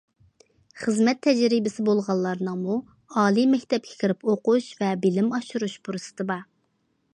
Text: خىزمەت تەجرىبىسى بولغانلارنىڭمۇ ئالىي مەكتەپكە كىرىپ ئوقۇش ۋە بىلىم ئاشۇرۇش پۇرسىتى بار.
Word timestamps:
خىزمەت 0.83 1.19
تەجرىبىسى 1.25 1.85
بولغانلارنىڭمۇ 1.89 2.79
ئالىي 3.25 3.47
مەكتەپكە 3.53 3.95
كىرىپ 4.01 4.27
ئوقۇش 4.33 4.73
ۋە 4.83 4.91
بىلىم 5.07 5.31
ئاشۇرۇش 5.41 5.79
پۇرسىتى 5.89 6.31
بار. 6.33 6.45